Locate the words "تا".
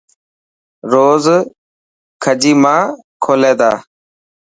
3.59-3.71